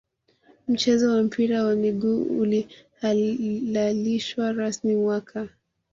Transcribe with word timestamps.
mchezo 0.67 1.11
wa 1.15 1.23
mpira 1.23 1.63
wa 1.63 1.75
miguu 1.75 2.23
ulihalalishwa 2.39 4.51
rasmi 4.53 4.95
mwaka 4.95 5.47